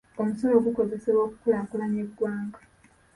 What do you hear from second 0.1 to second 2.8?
Omusolo gukozesebwa okukulaakulanya eggwanga.